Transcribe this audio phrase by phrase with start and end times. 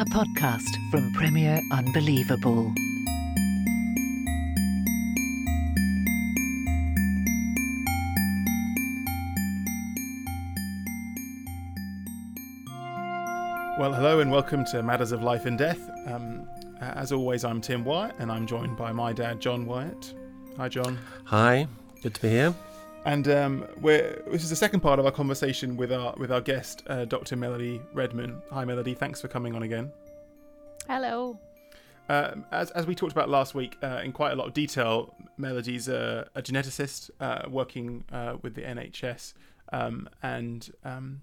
[0.00, 2.72] a podcast from Premier Unbelievable.
[13.78, 15.90] Well, hello and welcome to Matters of Life and Death.
[16.06, 16.48] Um,
[16.80, 20.14] as always, I'm Tim Wyatt and I'm joined by my dad, John Wyatt.
[20.56, 20.98] Hi, John.
[21.24, 21.66] Hi,
[22.02, 22.54] good to be here.
[23.06, 26.40] And um, we're, this is the second part of our conversation with our with our
[26.40, 27.34] guest, uh, Dr.
[27.34, 28.42] Melody Redman.
[28.50, 28.94] Hi, Melody.
[28.94, 29.90] Thanks for coming on again.
[30.86, 31.38] Hello.
[32.10, 35.14] Uh, as, as we talked about last week uh, in quite a lot of detail,
[35.38, 39.34] Melody's a, a geneticist uh, working uh, with the NHS,
[39.72, 41.20] um, and um,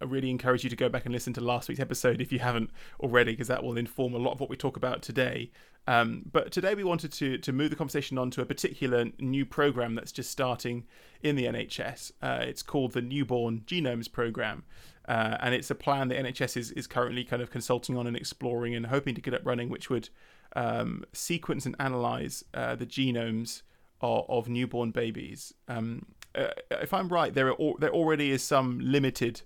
[0.00, 2.38] I really encourage you to go back and listen to last week's episode if you
[2.38, 5.50] haven't already, because that will inform a lot of what we talk about today.
[5.86, 9.46] Um, but today we wanted to to move the conversation on to a particular new
[9.46, 10.84] program that's just starting
[11.22, 12.12] in the NHS.
[12.22, 14.64] Uh, it's called the Newborn Genomes Program,
[15.08, 18.16] uh, and it's a plan the NHS is is currently kind of consulting on and
[18.16, 20.10] exploring and hoping to get up running, which would
[20.54, 23.62] um, sequence and analyze uh, the genomes
[24.00, 25.54] of, of newborn babies.
[25.68, 29.42] Um, uh, if I'm right, there are there already is some limited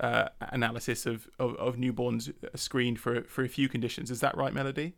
[0.00, 4.10] uh, analysis of, of, of, newborns screened for for a few conditions.
[4.10, 4.94] Is that right, Melody?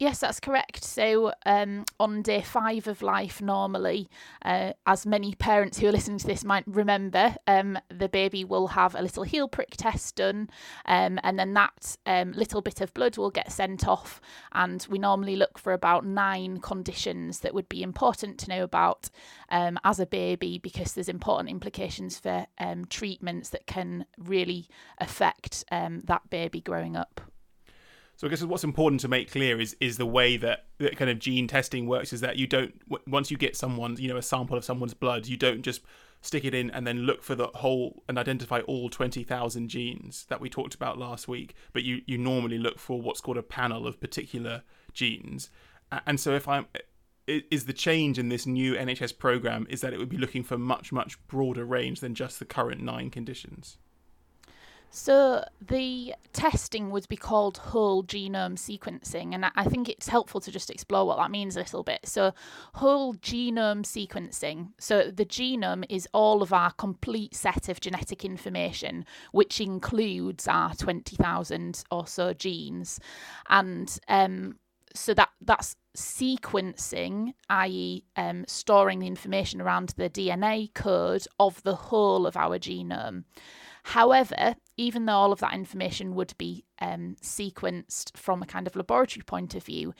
[0.00, 0.84] Yes, that's correct.
[0.84, 4.08] So, um, on day five of life, normally,
[4.44, 8.68] uh, as many parents who are listening to this might remember, um, the baby will
[8.68, 10.50] have a little heel prick test done,
[10.86, 14.20] um, and then that um, little bit of blood will get sent off.
[14.52, 19.10] And we normally look for about nine conditions that would be important to know about
[19.48, 25.64] um, as a baby because there's important implications for um, treatments that can really affect
[25.70, 27.20] that baby growing up.
[28.18, 31.08] So I guess what's important to make clear is is the way that, that kind
[31.08, 32.74] of gene testing works is that you don't
[33.06, 35.82] once you get someone you know a sample of someone's blood you don't just
[36.20, 40.40] stick it in and then look for the whole and identify all 20,000 genes that
[40.40, 43.86] we talked about last week but you you normally look for what's called a panel
[43.86, 45.48] of particular genes.
[46.04, 46.66] And so if I'm
[47.28, 50.58] is the change in this new NHS program is that it would be looking for
[50.58, 53.78] much much broader range than just the current nine conditions
[54.90, 60.50] so the testing would be called whole genome sequencing, and I think it's helpful to
[60.50, 62.00] just explore what that means a little bit.
[62.04, 62.32] So
[62.74, 64.72] whole genome sequencing.
[64.78, 70.74] So the genome is all of our complete set of genetic information, which includes our
[70.74, 72.98] twenty thousand or so genes,
[73.48, 74.56] and um,
[74.94, 81.74] so that that's sequencing, i.e., um, storing the information around the DNA code of the
[81.74, 83.24] whole of our genome.
[83.92, 88.76] However, even though all of that information would be um, sequenced from a kind of
[88.76, 89.94] laboratory point of view,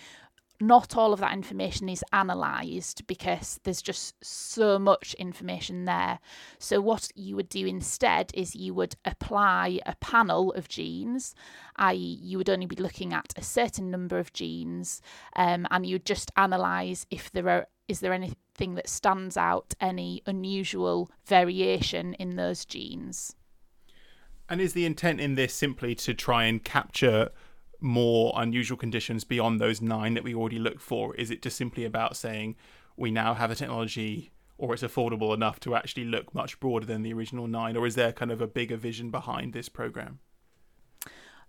[0.60, 6.18] not all of that information is analysed because there's just so much information there.
[6.58, 11.34] So, what you would do instead is you would apply a panel of genes,
[11.76, 15.00] i.e., you would only be looking at a certain number of genes,
[15.34, 19.72] um, and you would just analyse if there are is there anything that stands out,
[19.80, 23.34] any unusual variation in those genes.
[24.48, 27.30] And is the intent in this simply to try and capture
[27.80, 31.14] more unusual conditions beyond those nine that we already look for?
[31.16, 32.56] Is it just simply about saying
[32.96, 37.02] we now have a technology or it's affordable enough to actually look much broader than
[37.02, 37.76] the original nine?
[37.76, 40.18] Or is there kind of a bigger vision behind this program?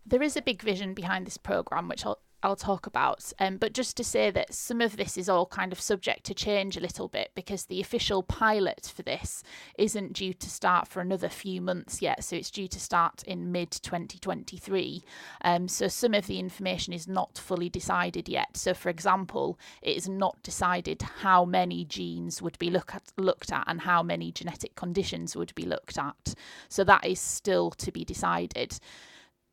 [0.05, 3.33] There is a big vision behind this program, which I'll I'll talk about.
[3.39, 6.33] Um, but just to say that some of this is all kind of subject to
[6.33, 9.43] change a little bit because the official pilot for this
[9.77, 12.23] isn't due to start for another few months yet.
[12.23, 15.03] So it's due to start in mid 2023.
[15.43, 18.55] Um, so some of the information is not fully decided yet.
[18.55, 23.51] So, for example, it is not decided how many genes would be look at, looked
[23.51, 26.35] at and how many genetic conditions would be looked at.
[26.69, 28.79] So that is still to be decided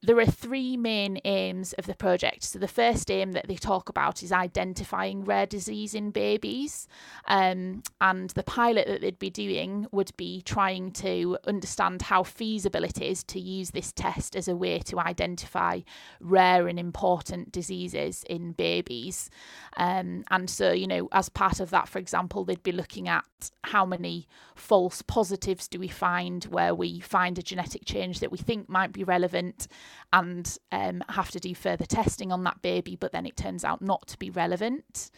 [0.06, 2.44] there are three main aims of the project.
[2.44, 6.86] So, the first aim that they talk about is identifying rare disease in babies.
[7.26, 12.84] Um, and the pilot that they'd be doing would be trying to understand how feasible
[12.84, 15.80] it is to use this test as a way to identify
[16.20, 19.28] rare and important diseases in babies.
[19.76, 23.24] Um, and so, you know, as part of that, for example, they'd be looking at
[23.64, 28.38] how many false positives do we find where we find a genetic change that we
[28.38, 29.66] think might be relevant
[30.12, 33.82] and um, have to do further testing on that baby, but then it turns out
[33.82, 35.10] not to be relevant.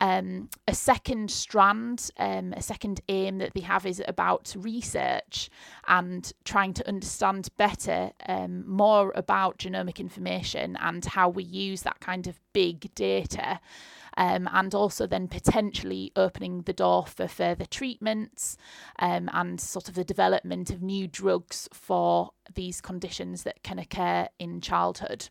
[0.00, 5.48] Um, a second strand, um, a second aim that they have is about research
[5.86, 12.00] and trying to understand better um, more about genomic information and how we use that
[12.00, 13.60] kind of big data.
[14.16, 18.56] Um, and also then potentially opening the door for further treatments
[18.98, 24.28] um, and sort of the development of new drugs for these conditions that can occur
[24.38, 25.30] in childhood.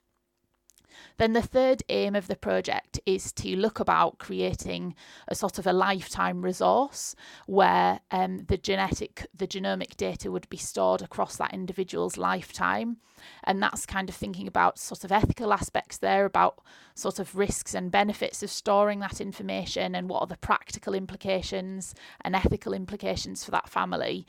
[1.18, 4.96] Then the third aim of the project is to look about creating
[5.28, 7.16] a sort of a lifetime resource
[7.46, 12.98] where um, the genetic, the genomic data would be stored across that individual's lifetime.
[13.44, 16.60] And that's kind of thinking about sort of ethical aspects there, about
[16.96, 21.94] sort of risks and benefits of storing that information and what are the practical implications
[22.22, 24.26] and ethical implications for that family.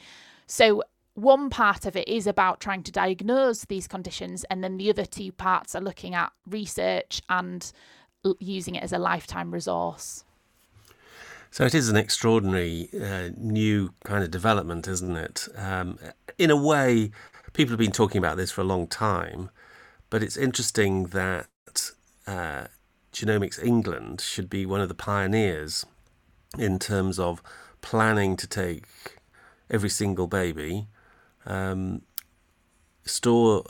[0.46, 0.82] So
[1.14, 5.04] one part of it is about trying to diagnose these conditions, and then the other
[5.04, 7.70] two parts are looking at research and
[8.24, 10.24] l- using it as a lifetime resource.
[11.50, 15.48] So it is an extraordinary uh, new kind of development, isn't it?
[15.54, 15.98] Um,
[16.38, 17.10] in a way,
[17.52, 19.50] people have been talking about this for a long time,
[20.08, 21.48] but it's interesting that
[22.26, 22.68] uh,
[23.12, 25.84] Genomics England should be one of the pioneers
[26.58, 27.42] in terms of
[27.82, 28.86] planning to take
[29.70, 30.88] every single baby
[31.46, 32.02] um,
[33.04, 33.64] store,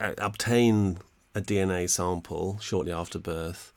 [0.00, 0.98] uh, obtain
[1.34, 3.72] a DNA sample shortly after birth,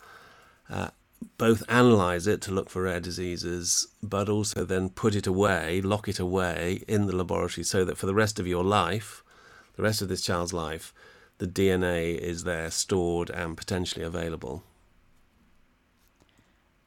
[0.69, 0.89] uh,
[1.37, 6.07] both analyze it to look for rare diseases, but also then put it away, lock
[6.07, 9.23] it away in the laboratory so that for the rest of your life,
[9.75, 10.93] the rest of this child's life,
[11.37, 14.63] the DNA is there stored and potentially available.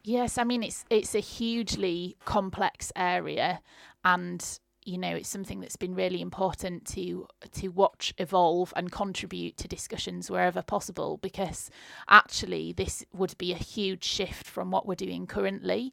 [0.05, 3.61] Yes, I mean it's it's a hugely complex area
[4.05, 9.57] and you know it's something that's been really important to to watch evolve and contribute
[9.57, 11.71] to discussions wherever possible because
[12.09, 15.93] actually this would be a huge shift from what we're doing currently.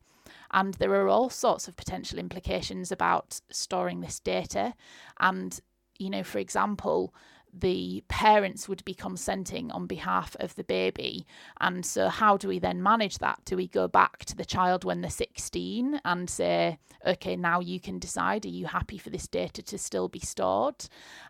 [0.52, 4.76] And there are all sorts of potential implications about storing this data.
[5.20, 5.60] And
[5.98, 7.14] you know for example
[7.54, 11.26] the parents would be consenting on behalf of the baby.
[11.62, 13.42] And so, how do we then manage that?
[13.46, 17.80] Do we go back to the child when they're 16 and say, okay, now you
[17.80, 20.86] can decide, are you happy for this data to still be stored?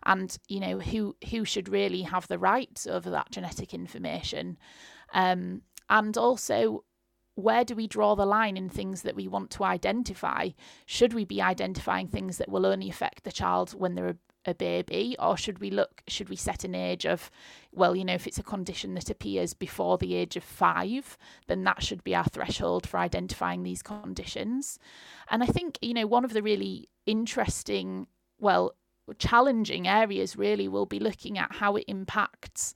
[0.06, 4.56] And, you know, who, who should really have the rights over that genetic information?
[5.12, 6.84] Um, and also,
[7.34, 10.50] where do we draw the line in things that we want to identify?
[10.86, 15.16] Should we be identifying things that will only affect the child when they're a baby
[15.18, 17.30] or should we look should we set an age of
[17.72, 21.64] well you know if it's a condition that appears before the age of 5 then
[21.64, 24.78] that should be our threshold for identifying these conditions
[25.30, 28.06] and i think you know one of the really interesting
[28.38, 28.74] well
[29.18, 32.74] challenging areas really will be looking at how it impacts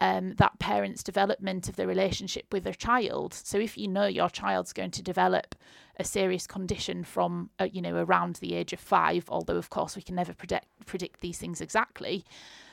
[0.00, 3.34] um, that parent's development of the relationship with their child.
[3.34, 5.54] So if you know your child's going to develop
[6.00, 9.94] a serious condition from uh, you know around the age of five, although of course
[9.94, 12.24] we can never predict predict these things exactly,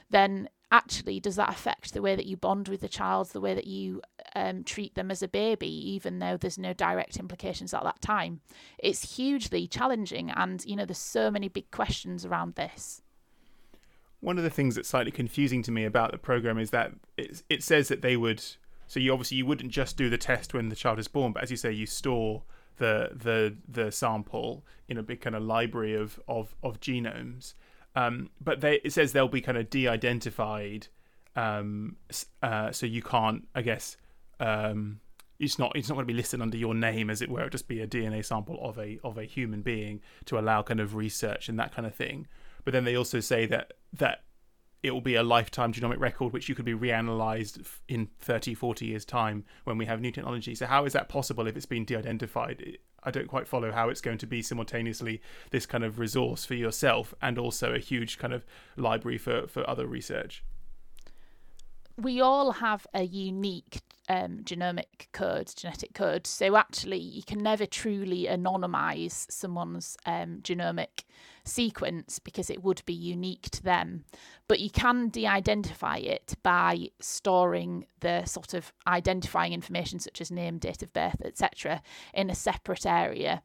[0.09, 3.53] then actually does that affect the way that you bond with the child, the way
[3.53, 4.01] that you
[4.35, 8.41] um, treat them as a baby, even though there's no direct implications at that time?
[8.79, 13.01] It's hugely challenging, and you know there's so many big questions around this.
[14.19, 17.43] One of the things that's slightly confusing to me about the program is that it,
[17.49, 18.43] it says that they would.
[18.87, 21.43] So you obviously you wouldn't just do the test when the child is born, but
[21.43, 22.43] as you say, you store
[22.77, 27.53] the the the sample in a big kind of library of of of genomes.
[27.95, 30.87] Um, but they, it says they'll be kind of de-identified,
[31.35, 31.95] um,
[32.43, 33.97] uh, so you can't, I guess,
[34.39, 34.99] um,
[35.39, 37.39] it's not it's not going to be listed under your name, as it were.
[37.39, 40.79] It'll just be a DNA sample of a of a human being to allow kind
[40.79, 42.27] of research and that kind of thing.
[42.63, 44.23] But then they also say that that
[44.83, 48.85] it will be a lifetime genomic record which you could be reanalyzed in 30 40
[48.85, 50.55] years time when we have new technology.
[50.55, 52.77] So how is that possible if it's been de-identified?
[53.03, 56.55] I don't quite follow how it's going to be simultaneously this kind of resource for
[56.55, 60.43] yourself and also a huge kind of library for for other research.
[61.99, 66.27] We all have a unique um, genomic code, genetic code.
[66.27, 71.03] So actually, you can never truly anonymize someone's um, genomic
[71.47, 74.03] sequence because it would be unique to them.
[74.47, 80.31] But you can de identify it by storing the sort of identifying information, such as
[80.31, 81.81] name, date of birth, etc.,
[82.13, 83.41] in a separate area.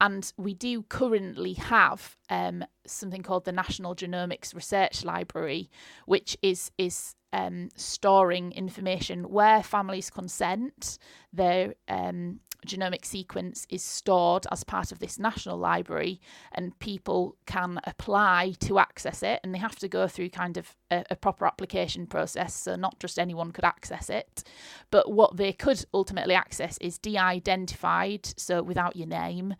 [0.00, 5.70] And we do currently have um, something called the National Genomics Research Library,
[6.06, 10.98] which is is um, storing information where families consent.
[11.32, 16.20] Their um, genomic sequence is stored as part of this national library,
[16.52, 20.76] and people can apply to access it, and they have to go through kind of
[20.90, 22.54] a, a proper application process.
[22.54, 24.44] So not just anyone could access it,
[24.90, 29.54] but what they could ultimately access is de-identified, so without your name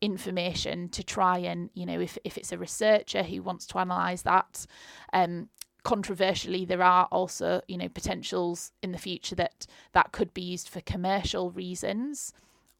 [0.00, 4.22] information to try and you know if, if it's a researcher who wants to analyze
[4.22, 4.66] that
[5.14, 5.48] um,
[5.84, 10.68] controversially there are also you know potentials in the future that that could be used
[10.68, 12.32] for commercial reasons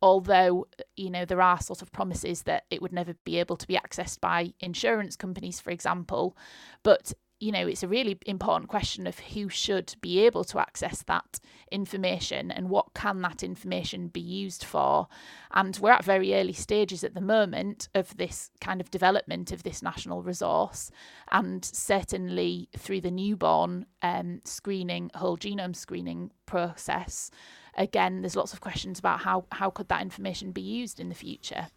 [0.03, 3.67] although you know there are sort of promises that it would never be able to
[3.67, 6.37] be accessed by insurance companies for example
[6.83, 7.13] but
[7.47, 11.39] you know, it's a really important question of who should be able to access that
[11.71, 15.07] information and what can that information be used for.
[15.53, 19.63] And we're at very early stages at the moment of this kind of development of
[19.63, 20.91] this national resource.
[21.31, 27.31] And certainly through the newborn um, screening, whole genome screening process,
[27.77, 31.15] again, there's lots of questions about how, how could that information be used in the
[31.15, 31.69] future.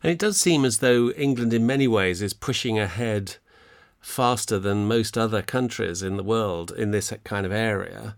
[0.00, 3.38] And it does seem as though England, in many ways, is pushing ahead
[4.00, 8.16] faster than most other countries in the world in this kind of area.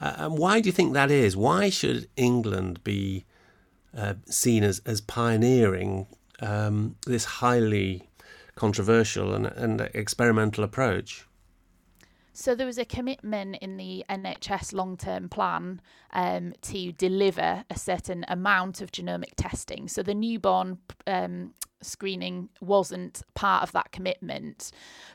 [0.00, 1.36] Uh, and why do you think that is?
[1.36, 3.24] Why should England be
[3.96, 6.06] uh, seen as, as pioneering
[6.40, 8.08] um, this highly
[8.54, 11.26] controversial and, and experimental approach?
[12.32, 15.80] So there was a commitment in the NHS long term plan
[16.12, 19.88] um, to deliver a certain amount of genomic testing.
[19.88, 24.70] So the newborn um, screening wasn't part of that commitment,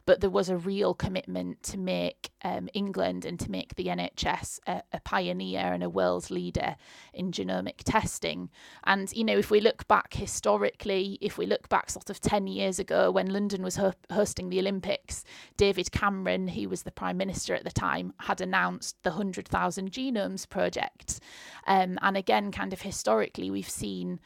[0.05, 4.59] but there was a real commitment to make um, England and to make the NHS
[4.67, 6.75] a, a, pioneer and a world leader
[7.13, 8.49] in genomic testing.
[8.83, 12.47] And, you know, if we look back historically, if we look back sort of 10
[12.47, 15.23] years ago when London was ho- hosting the Olympics,
[15.57, 20.47] David Cameron, who was the Prime Minister at the time, had announced the 100,000 Genomes
[20.47, 21.19] Project.
[21.65, 24.19] Um, and again, kind of historically, we've seen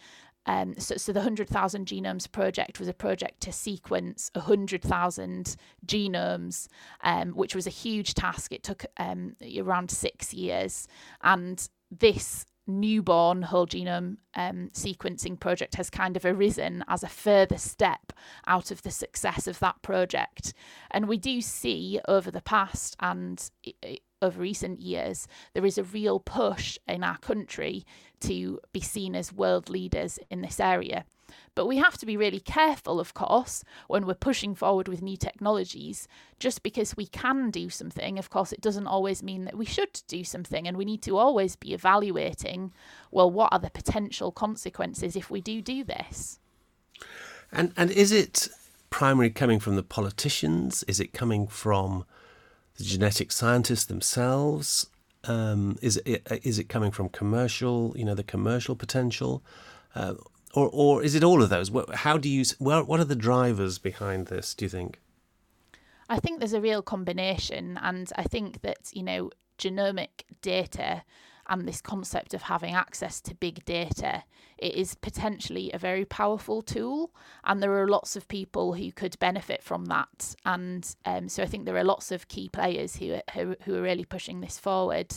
[0.48, 6.68] um, so, so the 100,000 Genomes Project was a project to sequence 100,000 genomes,
[7.04, 8.54] um, which was a huge task.
[8.54, 10.88] It took um, around six years.
[11.22, 17.58] And this newborn whole genome um, sequencing project has kind of arisen as a further
[17.58, 18.12] step
[18.46, 20.54] out of the success of that project.
[20.92, 23.50] And we do see over the past and
[24.22, 27.86] of recent years, there is a real push in our country
[28.22, 31.06] to be seen as world leaders in this area.
[31.56, 35.18] But we have to be really careful, of course, when we're pushing forward with new
[35.18, 36.08] technologies.
[36.40, 40.02] Just because we can do something, of course, it doesn't always mean that we should
[40.08, 40.68] do something.
[40.68, 42.72] And we need to always be evaluating
[43.12, 46.40] well, what are the potential consequences if we do do this?
[47.52, 48.50] And, and is it
[48.90, 50.84] primarily coming from the politicians?
[50.84, 52.06] Is it coming from
[52.78, 54.88] the genetic scientists themselves?
[55.28, 57.94] Um, is it is it coming from commercial?
[57.96, 59.44] You know, the commercial potential,
[59.96, 60.16] uh,
[60.54, 61.72] or or is it all of those?
[61.94, 62.44] How do you?
[62.60, 64.54] What are the drivers behind this?
[64.54, 65.02] Do you think?
[66.10, 71.04] I think there's a real combination, and I think that you know genomic data
[71.50, 74.24] and this concept of having access to big data,
[74.58, 77.12] it is potentially a very powerful tool.
[77.44, 80.36] And there are lots of people who could benefit from that.
[80.46, 83.82] And um, so I think there are lots of key players who, who, who are
[83.82, 85.14] really pushing this forward.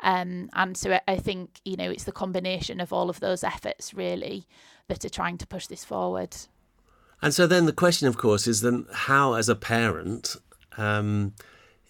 [0.00, 3.92] Um, and so I think, you know, it's the combination of all of those efforts
[3.92, 4.46] really
[4.88, 6.36] that are trying to push this forward.
[7.22, 10.36] And so then the question, of course, is then how, as a parent,
[10.76, 11.32] um,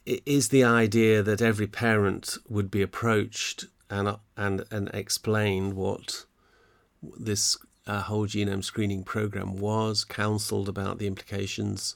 [0.06, 6.26] is the idea that every parent would be approached and and and explained what
[7.02, 11.94] this uh, whole genome screening program was, counselled about the implications,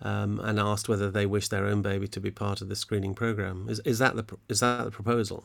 [0.00, 3.14] um, and asked whether they wish their own baby to be part of the screening
[3.14, 3.66] program.
[3.68, 5.44] Is is that the is that the proposal?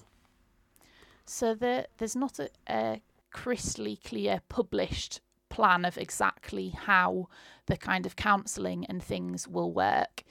[1.25, 3.01] So the, there's not a, a
[3.33, 7.29] crystally clear published plan of exactly how
[7.67, 10.23] the kind of counselling and things will work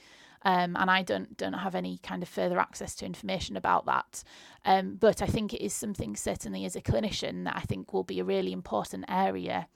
[0.45, 4.23] um, and I don't don't have any kind of further access to information about that.
[4.65, 8.03] Um, but I think it is something certainly as a clinician that I think will
[8.03, 9.67] be a really important area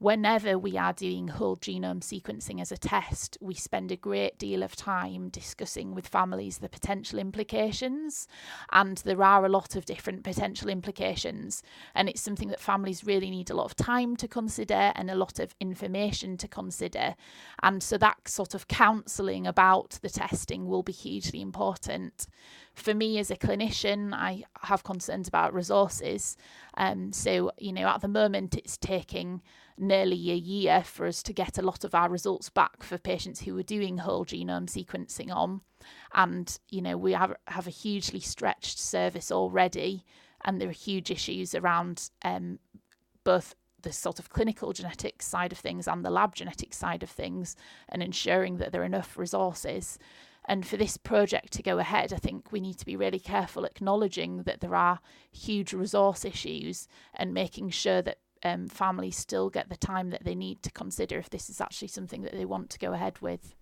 [0.00, 4.62] whenever we are doing whole genome sequencing as a test, we spend a great deal
[4.62, 8.26] of time discussing with families the potential implications.
[8.72, 11.62] And there are a lot of different potential implications.
[11.94, 15.14] And it's something that families really need a lot of time to consider and a
[15.14, 17.14] lot of information to consider.
[17.62, 22.26] And so that sort of counselling about the testing will be hugely important
[22.74, 26.36] for me as a clinician, I have concerns about resources.
[26.76, 29.42] Um, so, you know, at the moment, it's taking
[29.80, 33.40] nearly a year for us to get a lot of our results back for patients
[33.40, 35.62] who were doing whole genome sequencing on.
[36.12, 40.04] And, you know, we have, have a hugely stretched service already,
[40.44, 42.58] and there are huge issues around um,
[43.24, 47.10] both the sort of clinical genetics side of things and the lab genetics side of
[47.10, 47.56] things,
[47.88, 49.98] and ensuring that there are enough resources.
[50.46, 53.64] And for this project to go ahead, I think we need to be really careful
[53.64, 59.68] acknowledging that there are huge resource issues and making sure that um, families still get
[59.68, 62.70] the time that they need to consider if this is actually something that they want
[62.70, 63.54] to go ahead with.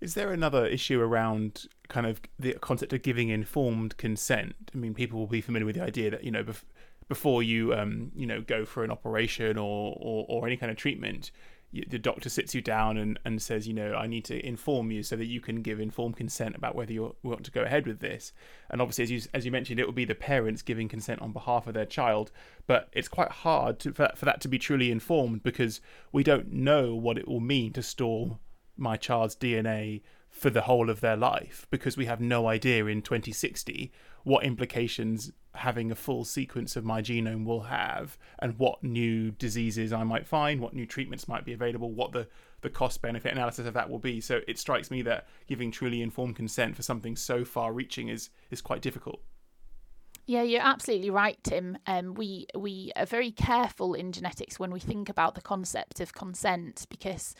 [0.00, 4.54] Is there another issue around kind of the concept of giving informed consent?
[4.74, 6.64] I mean, people will be familiar with the idea that you know bef-
[7.08, 10.78] before you um, you know go for an operation or, or, or any kind of
[10.78, 11.30] treatment,
[11.72, 15.04] the doctor sits you down and, and says, you know, I need to inform you
[15.04, 18.00] so that you can give informed consent about whether you want to go ahead with
[18.00, 18.32] this.
[18.70, 21.32] And obviously, as you as you mentioned, it will be the parents giving consent on
[21.32, 22.32] behalf of their child.
[22.66, 26.52] But it's quite hard to, for, for that to be truly informed because we don't
[26.52, 28.38] know what it will mean to store
[28.76, 30.00] my child's DNA
[30.30, 35.32] for the whole of their life because we have no idea in 2060 what implications
[35.54, 40.26] having a full sequence of my genome will have and what new diseases I might
[40.26, 42.28] find, what new treatments might be available, what the,
[42.60, 44.20] the cost benefit analysis of that will be.
[44.20, 48.30] So it strikes me that giving truly informed consent for something so far reaching is
[48.50, 49.20] is quite difficult.
[50.26, 51.76] Yeah, you're absolutely right, Tim.
[51.88, 56.14] Um, we we are very careful in genetics when we think about the concept of
[56.14, 57.34] consent because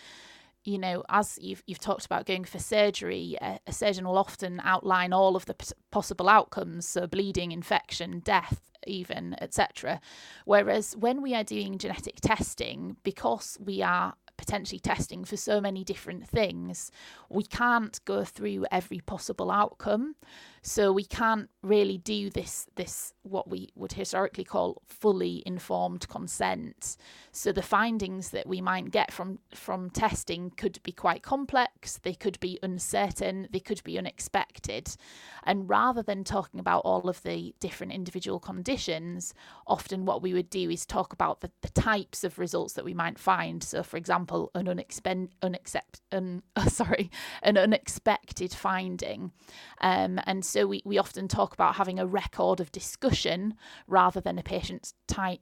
[0.64, 4.61] you know, as you've you've talked about going for surgery, a, a surgeon will often
[4.64, 10.00] outline all of the p- possible outcomes, so bleeding, infection, death, even, etc.
[10.45, 15.85] Whereas when we are doing genetic testing, because we are potentially testing for so many
[15.85, 16.90] different things,
[17.28, 20.16] we can't go through every possible outcome.
[20.62, 26.96] So we can't really do this this what we would historically call fully informed consent.
[27.33, 32.14] So the findings that we might get from from testing could be quite complex, they
[32.14, 34.96] could be uncertain, they could be unexpected.
[35.44, 39.35] And rather than talking about all of the different individual conditions,
[39.66, 42.94] often what we would do is talk about the, the types of results that we
[42.94, 43.62] might find.
[43.62, 47.11] So for example, an unexpected unaccept un, sorry,
[47.43, 49.33] an unexpected finding.
[49.81, 53.55] Um, and so we, we often talk about having a record of discussion
[53.87, 54.93] rather than a patient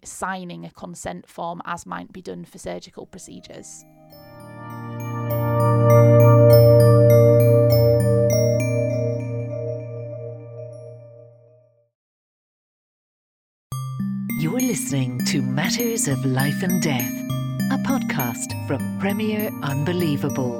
[0.05, 3.85] signing a consent form as might be done for surgical procedures.
[14.41, 17.13] You're listening to Matters of Life and Death,
[18.39, 20.59] podcast from Premier Unbelievable.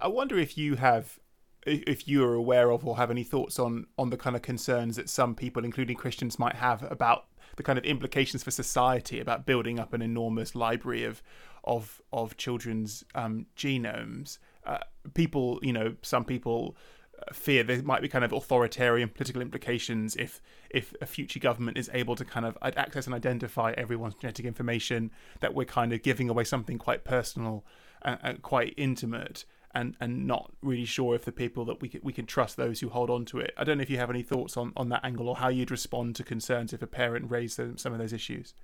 [0.00, 1.18] I wonder if you have,
[1.64, 4.96] if you are aware of or have any thoughts on on the kind of concerns
[4.96, 7.26] that some people, including Christians, might have about
[7.56, 11.22] the kind of implications for society about building up an enormous library of
[11.64, 14.38] of of children's um, genomes.
[14.64, 14.78] Uh,
[15.14, 16.76] people, you know, some people
[17.32, 21.90] fear there might be kind of authoritarian political implications if if a future government is
[21.92, 26.28] able to kind of access and identify everyone's genetic information that we're kind of giving
[26.28, 27.64] away something quite personal
[28.02, 32.00] and, and quite intimate and and not really sure if the people that we can,
[32.02, 33.52] we can trust those who hold on to it.
[33.56, 35.70] I don't know if you have any thoughts on, on that angle or how you'd
[35.70, 38.54] respond to concerns if a parent raised them, some of those issues.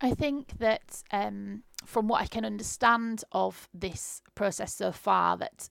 [0.00, 5.68] I think that um, from what I can understand of this process so far, that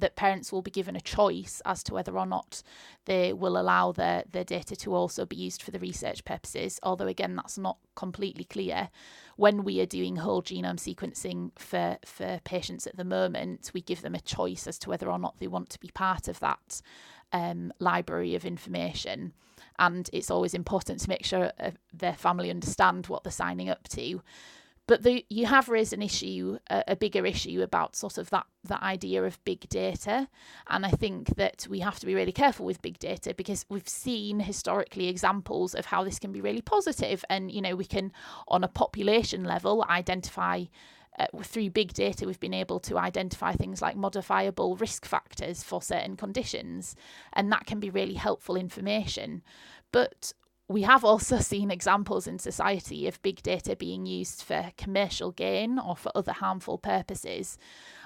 [0.00, 2.62] that parents will be given a choice as to whether or not
[3.04, 7.06] they will allow their, their data to also be used for the research purposes, although
[7.06, 8.90] again that's not completely clear.
[9.36, 14.02] When we are doing whole genome sequencing for, for patients at the moment, we give
[14.02, 16.82] them a choice as to whether or not they want to be part of that
[17.32, 19.32] um, library of information.
[19.78, 23.88] And it's always important to make sure uh, their family understand what they're signing up
[23.90, 24.22] to
[24.88, 28.46] but the, you have raised an issue, a, a, bigger issue about sort of that
[28.64, 30.28] that idea of big data,
[30.66, 33.88] and I think that we have to be really careful with big data because we've
[33.88, 38.12] seen historically examples of how this can be really positive, and you know we can
[38.48, 40.64] on a population level identify.
[41.18, 45.82] Uh, through big data, we've been able to identify things like modifiable risk factors for
[45.82, 46.94] certain conditions,
[47.32, 49.42] and that can be really helpful information.
[49.90, 50.32] But
[50.68, 55.78] we have also seen examples in society of big data being used for commercial gain
[55.78, 57.58] or for other harmful purposes.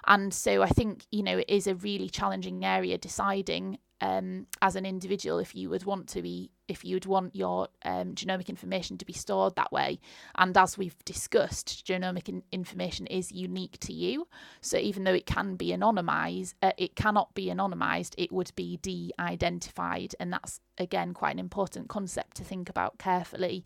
[0.06, 4.76] And so I think, you know, it is a really challenging area deciding um, as
[4.76, 8.48] an individual if you would want to be if you would want your um, genomic
[8.48, 10.00] information to be stored that way.
[10.36, 14.26] And as we've discussed genomic in- information is unique to you.
[14.60, 18.78] So even though it can be anonymized uh, it cannot be anonymized it would be
[18.78, 20.14] de-identified.
[20.18, 23.64] And that's again quite an important concept to think about carefully.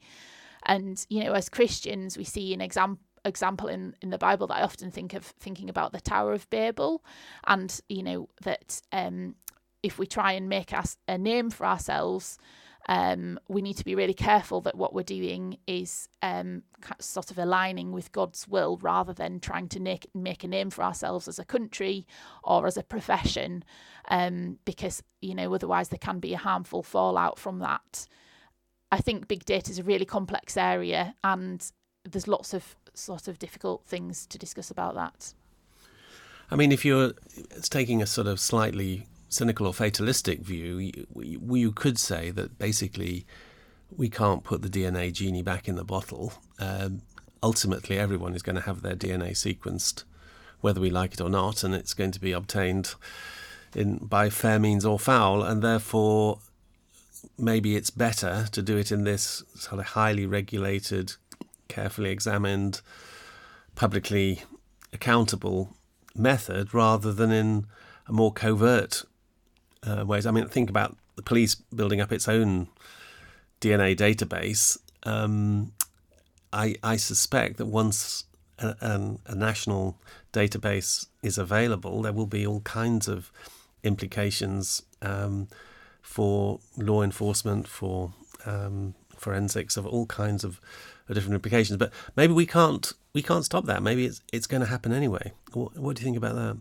[0.64, 4.59] And you know as christians we see an example example in, in the Bible that
[4.59, 7.03] I often think of thinking about the Tower of Babel,
[7.45, 9.35] and you know that um,
[9.83, 12.38] if we try and make us a name for ourselves,
[12.88, 16.62] um, we need to be really careful that what we're doing is um,
[17.01, 20.83] sort of aligning with God's will rather than trying to make, make a name for
[20.83, 22.07] ourselves as a country
[22.44, 23.64] or as a profession,
[24.09, 28.07] um, because, you know, otherwise there can be a harmful fallout from that.
[28.92, 31.68] I think big data is a really complex area and
[32.05, 35.35] there's lots of sort of difficult things to discuss about that.
[36.53, 37.14] I mean, if you're
[37.62, 43.27] taking a sort of slightly cynical or fatalistic view, you, you could say that basically
[43.95, 46.33] we can't put the DNA genie back in the bottle.
[46.59, 47.03] Um,
[47.43, 50.05] ultimately, everyone is going to have their DNA sequenced,
[50.61, 52.95] whether we like it or not, and it's going to be obtained
[53.75, 56.39] in by fair means or foul, and therefore
[57.39, 61.15] maybe it's better to do it in this sort of highly regulated,
[61.69, 62.81] carefully examined,
[63.75, 64.43] publicly
[64.93, 65.77] accountable
[66.15, 67.67] method rather than in
[68.07, 69.05] a more covert
[69.87, 70.27] uh, ways.
[70.27, 72.68] I mean, think about the police building up its own
[73.61, 74.79] DNA database.
[75.05, 75.72] Um,
[76.53, 78.25] I, I suspect that once
[78.59, 79.99] a, a, national
[80.33, 83.31] database is available, there will be all kinds of
[83.83, 85.49] implications um,
[86.03, 88.12] for law enforcement, for
[88.46, 90.61] um, forensics, of all kinds of,
[91.09, 91.77] of, different implications.
[91.77, 93.83] But maybe we can't we can't stop that.
[93.83, 95.33] Maybe it's it's going to happen anyway.
[95.53, 96.57] What, what do you think about that?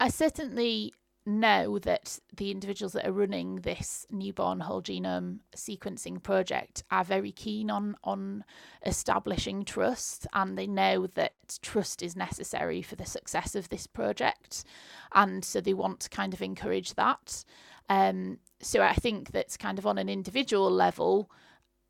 [0.00, 0.92] I certainly
[1.24, 7.30] know that the individuals that are running this newborn whole genome sequencing project are very
[7.30, 8.44] keen on on
[8.84, 14.64] establishing trust and they know that trust is necessary for the success of this project
[15.12, 17.44] and so they want to kind of encourage that.
[17.88, 21.30] Um, so I think that's kind of on an individual level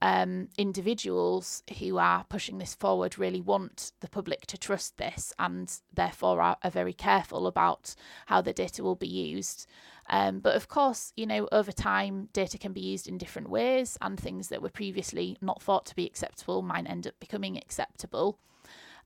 [0.02, 5.72] um, individuals who are pushing this forward really want the public to trust this and
[5.94, 7.94] therefore are, are very careful about
[8.26, 9.68] how the data will be used.
[10.10, 13.96] Um, but of course, you know, over time, data can be used in different ways,
[14.02, 18.40] and things that were previously not thought to be acceptable might end up becoming acceptable.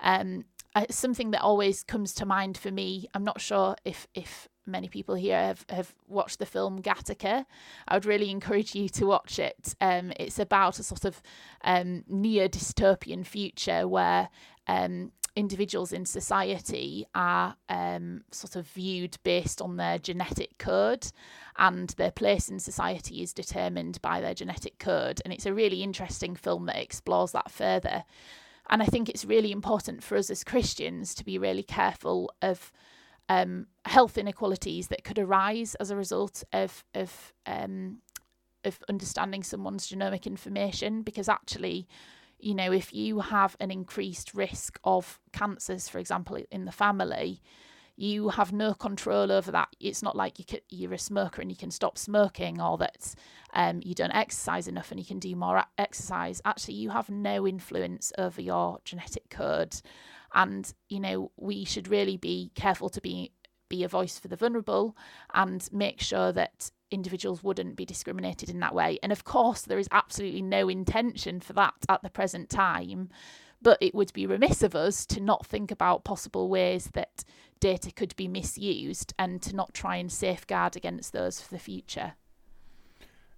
[0.00, 0.46] Um,
[0.90, 5.14] something that always comes to mind for me, I'm not sure if if many people
[5.14, 7.46] here have, have watched the film Gattaca.
[7.86, 9.74] I would really encourage you to watch it.
[9.80, 11.22] Um, it's about a sort of
[11.62, 14.28] um, near dystopian future where
[14.66, 21.06] um, individuals in society are um, sort of viewed based on their genetic code,
[21.56, 25.20] and their place in society is determined by their genetic code.
[25.24, 28.04] And it's a really interesting film that explores that further.
[28.68, 32.72] And I think it's really important for us as Christians to be really careful of
[33.28, 37.98] um, health inequalities that could arise as a result of of um,
[38.64, 41.02] of understanding someone's genomic information.
[41.02, 41.88] Because actually
[42.38, 47.40] you know if you have an increased risk of cancers for example in the family
[47.96, 49.68] you have no control over that.
[49.80, 53.14] It's not like you you're a smoker and you can stop smoking or that
[53.54, 56.42] um, you don't exercise enough and you can do more exercise.
[56.44, 59.76] Actually you have no influence over your genetic code.
[60.34, 63.32] And you know we should really be careful to be
[63.68, 64.96] be a voice for the vulnerable
[65.34, 68.98] and make sure that individuals wouldn't be discriminated in that way.
[69.02, 73.08] And of course there is absolutely no intention for that at the present time
[73.62, 77.24] but it would be remiss of us to not think about possible ways that
[77.60, 82.14] data could be misused and to not try and safeguard against those for the future.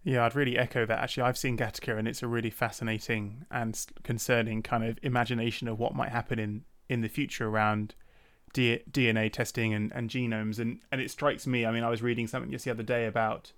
[0.04, 0.98] Yeah, I'd really echo that.
[1.00, 5.78] Actually, I've seen Gattaca, and it's a really fascinating and concerning kind of imagination of
[5.78, 7.94] what might happen in in the future around
[8.52, 10.58] D- DNA testing and, and genomes.
[10.58, 13.06] And, and it strikes me, I mean, I was reading something just the other day
[13.06, 13.52] about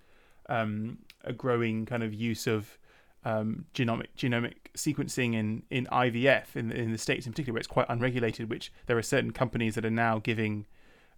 [0.48, 2.78] um, a growing kind of use of
[3.24, 7.66] um, genomic genomic sequencing in, in IVF in, in the States in particular, where it's
[7.66, 10.66] quite unregulated, which there are certain companies that are now giving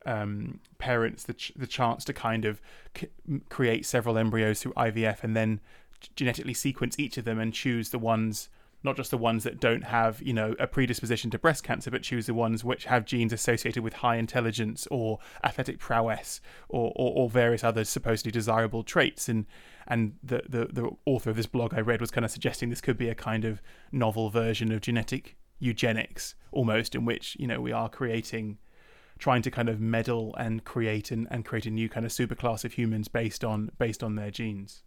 [0.07, 2.61] um, parents the, ch- the chance to kind of
[2.97, 3.09] c-
[3.49, 5.61] create several embryos through IVF and then
[6.17, 8.49] genetically sequence each of them and choose the ones
[8.85, 12.03] not just the ones that don't have, you know, a predisposition to breast cancer, but
[12.03, 17.13] choose the ones which have genes associated with high intelligence or athletic prowess or, or,
[17.15, 19.29] or various other supposedly desirable traits.
[19.29, 19.47] And
[19.87, 22.81] and the, the, the author of this blog I read was kind of suggesting this
[22.81, 27.61] could be a kind of novel version of genetic eugenics, almost, in which, you know,
[27.61, 28.59] we are creating
[29.19, 32.65] trying to kind of meddle and create and, and create a new kind of superclass
[32.65, 34.83] of humans based on based on their genes.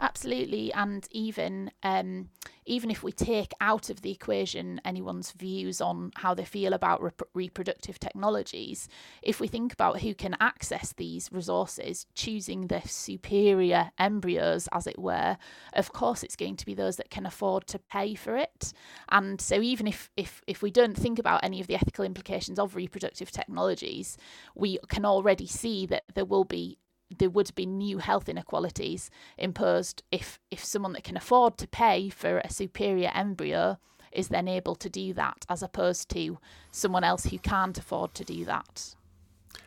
[0.00, 2.28] Absolutely, and even um,
[2.66, 7.00] even if we take out of the equation anyone's views on how they feel about
[7.02, 8.88] rep- reproductive technologies,
[9.22, 14.98] if we think about who can access these resources, choosing the superior embryos, as it
[14.98, 15.36] were,
[15.74, 18.72] of course it's going to be those that can afford to pay for it.
[19.10, 22.58] And so, even if if if we don't think about any of the ethical implications
[22.58, 24.16] of reproductive technologies,
[24.56, 26.78] we can already see that there will be
[27.18, 32.08] there would be new health inequalities imposed if if someone that can afford to pay
[32.08, 33.78] for a superior embryo
[34.12, 36.38] is then able to do that as opposed to
[36.70, 38.94] someone else who can't afford to do that.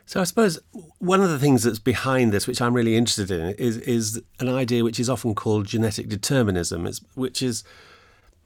[0.06, 0.58] So I suppose
[0.98, 4.48] one of the things that's behind this, which I'm really interested in, is is an
[4.48, 7.62] idea which is often called genetic determinism, which is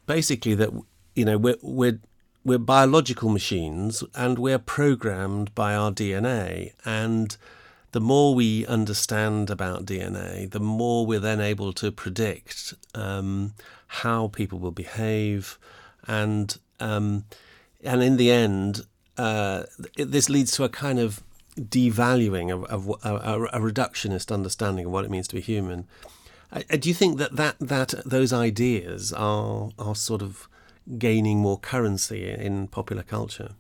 [0.07, 0.71] basically that
[1.15, 2.01] you know we're we're
[2.45, 7.37] we're biological machines and we're programmed by our DNA and
[7.93, 13.53] the more we understand about DNA, the more we're then able to predict um,
[13.87, 15.59] how people will behave,
[16.07, 17.25] and um,
[17.85, 18.87] and in the end,
[19.19, 19.65] uh,
[19.97, 21.23] it, this leads to a kind of
[21.59, 25.87] devaluing of, of a, a, reductionist understanding of what it means to be human.
[26.51, 30.49] Uh, do you think that, that that those ideas are are sort of
[30.99, 33.51] gaining more currency in popular culture?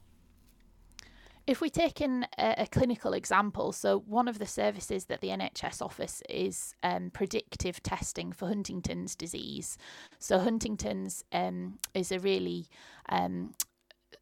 [1.46, 5.28] If we take in a, a, clinical example, so one of the services that the
[5.28, 9.76] NHS offers is um, predictive testing for Huntington's disease.
[10.18, 12.68] So, Huntington's um, is a really
[13.08, 13.54] um,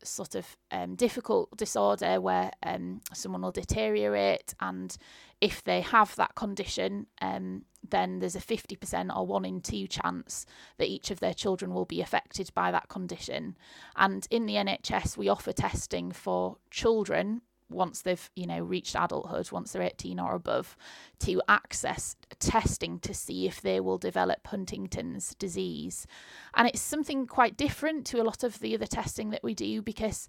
[0.03, 4.97] sort of um, difficult disorder where um, someone will deteriorate, and
[5.41, 10.47] if they have that condition, um, then there's a 50% or one in two chance
[10.79, 13.57] that each of their children will be affected by that condition.
[13.97, 19.51] And in the NHS, we offer testing for children once they've you know reached adulthood
[19.53, 20.77] once they're 18 or above
[21.19, 26.07] to access testing to see if they will develop huntington's disease
[26.55, 29.81] and it's something quite different to a lot of the other testing that we do
[29.83, 30.29] because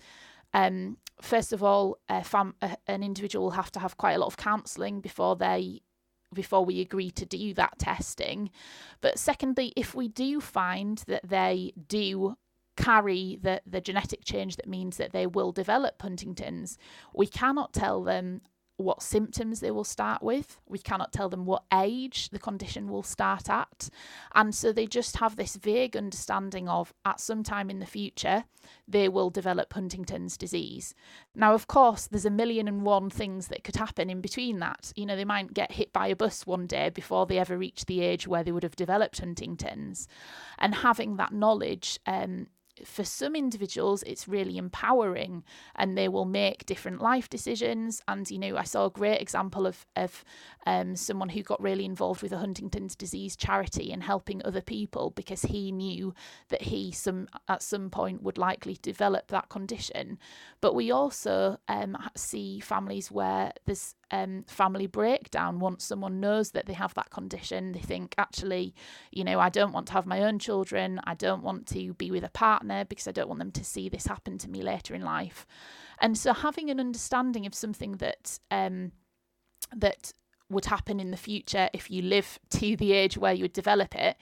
[0.54, 4.20] um, first of all a fam- a, an individual will have to have quite a
[4.20, 5.82] lot of counselling before they
[6.34, 8.50] before we agree to do that testing.
[9.02, 12.38] But secondly, if we do find that they do
[12.78, 16.78] carry the, the genetic change that means that they will develop Huntington's,
[17.14, 18.42] we cannot tell them
[18.82, 20.60] what symptoms they will start with.
[20.68, 23.90] We cannot tell them what age the condition will start at.
[24.36, 28.46] And so they just have this vague understanding of at some time in the future,
[28.88, 30.94] they will develop Huntington's disease.
[31.36, 34.92] Now, of course, there's a million and one things that could happen in between that.
[34.96, 37.86] You know, they might get hit by a bus one day before they ever reach
[37.86, 40.08] the age where they would have developed Huntington's.
[40.58, 42.48] And having that knowledge um,
[42.86, 45.44] for some individuals it's really empowering
[45.76, 48.02] and they will make different life decisions.
[48.08, 50.24] And you know i saw a great example of of
[50.66, 55.12] um, someone who got really involved with a huntington's disease charity and helping other people
[55.12, 56.14] because he knew
[56.50, 60.18] that he some at some point would likely develop that condition.
[60.62, 66.66] But we also um, see families where there's um, family breakdown once someone knows that
[66.66, 67.72] they have that condition.
[67.72, 68.76] They think, actually,
[69.12, 71.00] you know, I don't want to have my own children.
[71.06, 73.90] I don't want to be with a partner because I don't want them to see
[73.90, 75.46] this happen to me later in life.
[76.00, 78.92] And so having an understanding of something that um,
[79.76, 80.14] that
[80.50, 83.96] would happen in the future if you live to the age where you would develop
[83.96, 84.18] it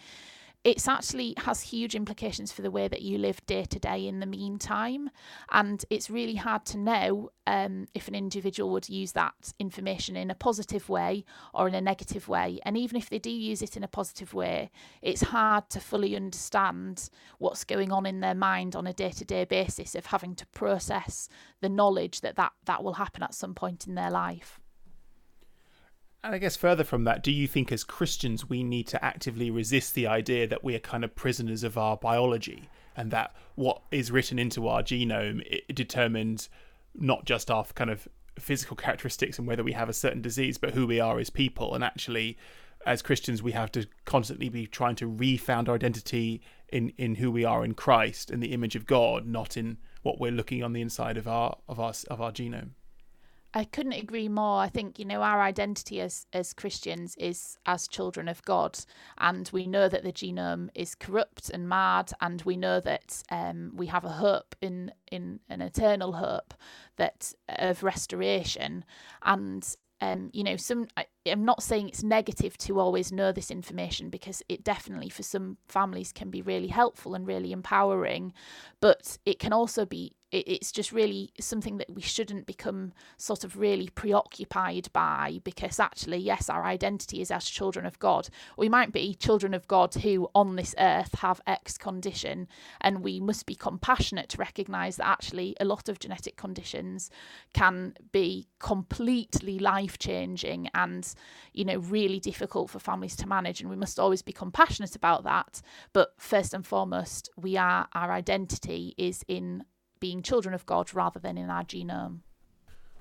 [0.64, 4.20] it's actually has huge implications for the way that you live day to day in
[4.20, 5.10] the meantime.
[5.52, 10.30] And it's really hard to know um, if an individual would use that information in
[10.30, 12.60] a positive way or in a negative way.
[12.64, 14.70] And even if they do use it in a positive way,
[15.02, 19.26] it's hard to fully understand what's going on in their mind on a day to
[19.26, 21.30] day basis of having to process
[21.62, 24.60] the knowledge that, that that will happen at some point in their life.
[26.24, 29.50] And I guess further from that, do you think as Christians we need to actively
[29.50, 33.82] resist the idea that we are kind of prisoners of our biology and that what
[33.92, 35.42] is written into our genome
[35.74, 36.50] determines
[36.94, 40.72] not just our kind of physical characteristics and whether we have a certain disease, but
[40.72, 41.74] who we are as people.
[41.74, 42.38] And actually,
[42.86, 47.32] as Christians, we have to constantly be trying to refound our identity in, in who
[47.32, 50.74] we are in Christ, in the image of God, not in what we're looking on
[50.74, 52.72] the inside of our of our of our genome.
[53.54, 54.62] I couldn't agree more.
[54.62, 58.80] I think you know our identity as as Christians is as children of God,
[59.18, 63.72] and we know that the genome is corrupt and mad, and we know that um,
[63.76, 66.54] we have a hope in in an eternal hope
[66.98, 68.86] that of restoration,
[69.24, 73.52] and um, you know, some I, am not saying it's negative to always know this
[73.52, 78.32] information because it definitely for some families can be really helpful and really empowering,
[78.80, 83.58] but it can also be it's just really something that we shouldn't become sort of
[83.58, 88.30] really preoccupied by because actually, yes, our identity is as children of God.
[88.58, 92.48] We might be children of God who on this earth have X condition,
[92.80, 97.10] and we must be compassionate to recognize that actually a lot of genetic conditions
[97.54, 101.14] can be completely life changing and,
[101.54, 103.62] you know, really difficult for families to manage.
[103.62, 105.62] And we must always be compassionate about that.
[105.92, 109.64] But first and foremost, we are, our identity is in
[110.00, 112.20] being children of God rather than in our genome.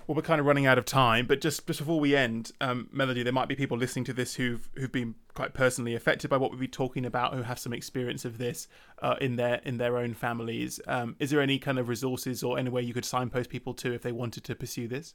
[0.07, 3.21] Well, we're kind of running out of time, but just, before we end, um, Melody,
[3.21, 6.49] there might be people listening to this who've who've been quite personally affected by what
[6.49, 8.67] we've been talking about, who have some experience of this
[9.03, 10.79] uh, in their in their own families.
[10.87, 13.93] Um, is there any kind of resources or any way you could signpost people to
[13.93, 15.13] if they wanted to pursue this?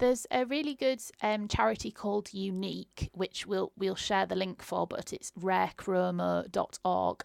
[0.00, 4.86] There's a really good um, charity called Unique, which we'll we'll share the link for,
[4.86, 7.24] but it's rarechromo.org.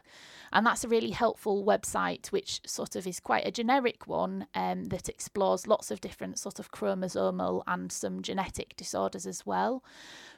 [0.51, 4.85] And that's a really helpful website, which sort of is quite a generic one um,
[4.85, 9.81] that explores lots of different sort of chromosomal and some genetic disorders as well.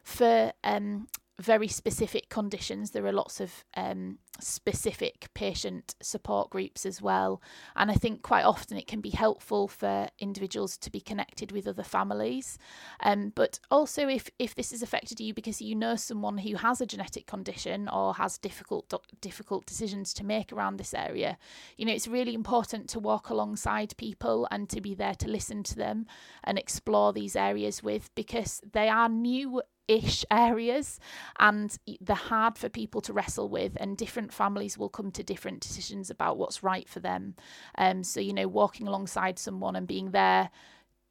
[0.04, 1.08] For um,
[1.40, 2.92] very specific conditions.
[2.92, 7.42] There are lots of um, specific patient support groups as well.
[7.76, 11.68] And I think quite often it can be helpful for individuals to be connected with
[11.68, 12.58] other families.
[13.02, 16.82] Um, but also, if, if this has affected you because you know someone who has
[16.82, 21.38] a genetic condition or has difficult difficult decisions to make around this area,
[21.78, 25.62] you know, it's really important to walk alongside people and to be there to listen
[25.64, 26.08] to them
[26.44, 31.00] and explore these areas with because they are new ish areas
[31.40, 35.62] and they're hard for people to wrestle with and different families will come to different
[35.62, 37.36] decisions about what's right for them.
[37.78, 40.50] Um so you know walking alongside someone and being there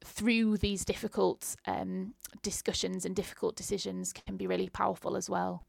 [0.03, 2.13] through these difficult um
[2.43, 5.66] discussions and difficult decisions can be really powerful as well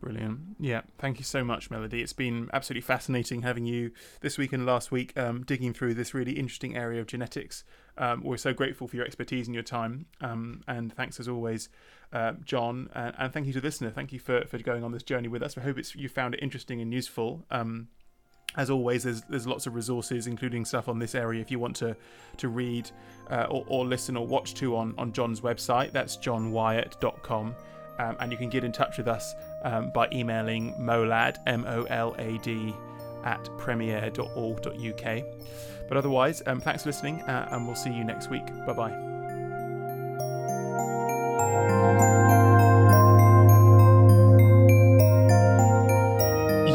[0.00, 0.40] Brilliant.
[0.60, 2.02] Yeah, thank you so much, Melody.
[2.02, 6.12] It's been absolutely fascinating having you this week and last week um, digging through this
[6.12, 7.64] really interesting area of genetics.
[7.96, 10.06] Um, we're so grateful for your expertise and your time.
[10.20, 11.70] Um, and thanks as always,
[12.12, 12.90] uh, John.
[12.94, 13.90] And, and, thank you to the listener.
[13.90, 15.56] Thank you for, for going on this journey with us.
[15.56, 17.46] I hope it's you found it interesting and useful.
[17.50, 17.88] Um,
[18.56, 21.76] as always, there's there's lots of resources, including stuff on this area if you want
[21.76, 21.96] to
[22.38, 22.90] to read
[23.30, 25.92] uh, or, or listen or watch to on, on John's website.
[25.92, 27.54] That's johnwyatt.com.
[27.98, 31.84] Um, and you can get in touch with us um, by emailing molad, M O
[31.84, 32.74] L A D,
[33.24, 35.24] at premier.org.uk.
[35.88, 38.46] But otherwise, um, thanks for listening, uh, and we'll see you next week.
[38.66, 39.06] Bye bye.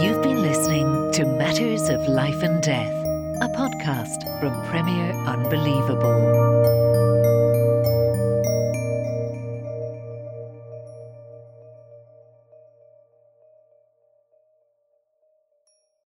[0.02, 2.94] You've been listening to Matters of Life and Death,
[3.42, 6.91] a podcast from Premier Unbelievable.